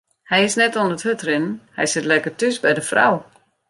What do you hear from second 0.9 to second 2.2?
it hurdrinnen, hy sit